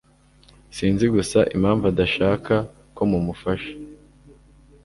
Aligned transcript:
Sinzi 0.75 1.05
gusa 1.15 1.39
impamvu 1.55 1.85
adashaka 1.91 2.53
ko 2.95 3.01
mumufasha. 3.11 3.71